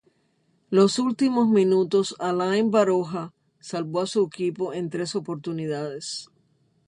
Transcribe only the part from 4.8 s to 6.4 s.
tres oportunidades.